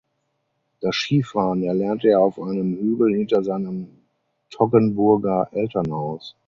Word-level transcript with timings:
Das 0.79 0.95
Skifahren 0.95 1.61
erlernte 1.61 2.07
er 2.07 2.21
auf 2.21 2.39
einem 2.39 2.73
Hügel 2.75 3.13
hinter 3.15 3.43
seinem 3.43 3.87
Toggenburger 4.49 5.49
Elternhaus. 5.51 6.35